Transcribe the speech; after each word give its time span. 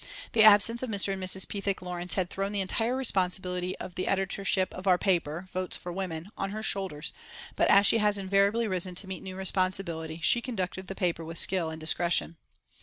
The 0.31 0.41
absence 0.41 0.81
of 0.81 0.89
Mr. 0.89 1.13
and 1.13 1.21
Mrs. 1.21 1.47
Pethick 1.47 1.79
Lawrence 1.79 2.15
had 2.15 2.27
thrown 2.31 2.53
the 2.53 2.59
entire 2.59 2.95
responsibility 2.95 3.77
of 3.77 3.93
the 3.93 4.07
editorship 4.07 4.73
of 4.73 4.87
our 4.87 4.97
paper, 4.97 5.47
Votes 5.53 5.77
for 5.77 5.91
Women, 5.93 6.31
on 6.35 6.49
her 6.49 6.63
shoulders, 6.63 7.13
but 7.55 7.67
as 7.69 7.85
she 7.85 7.99
has 7.99 8.17
invariably 8.17 8.67
risen 8.67 8.95
to 8.95 9.07
meet 9.07 9.21
new 9.21 9.35
responsibility, 9.35 10.19
she 10.23 10.41
conducted 10.41 10.87
the 10.87 10.95
paper 10.95 11.23
with 11.23 11.37
skill 11.37 11.69
and 11.69 11.79
discretion. 11.79 12.37